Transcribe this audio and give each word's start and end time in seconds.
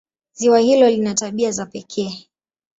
Ziwa 0.33 0.59
hilo 0.59 0.89
lina 0.89 1.13
tabia 1.13 1.51
za 1.51 1.65
pekee. 1.65 2.27